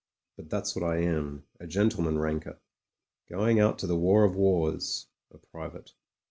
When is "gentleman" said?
1.67-2.17